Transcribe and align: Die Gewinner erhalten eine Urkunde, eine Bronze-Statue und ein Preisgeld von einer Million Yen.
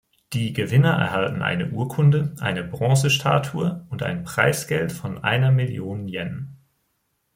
Die 0.33 0.53
Gewinner 0.53 0.93
erhalten 0.93 1.43
eine 1.43 1.69
Urkunde, 1.69 2.33
eine 2.39 2.63
Bronze-Statue 2.63 3.85
und 3.91 4.01
ein 4.01 4.23
Preisgeld 4.23 4.91
von 4.91 5.23
einer 5.23 5.51
Million 5.51 6.07
Yen. 6.07 6.57